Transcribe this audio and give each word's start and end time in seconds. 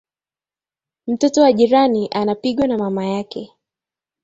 Mtoto 1.07 1.41
wa 1.41 1.53
jirani 1.53 2.07
anapigwa 2.11 2.67
na 2.67 2.77
mama 2.77 3.05
yake 3.05 3.51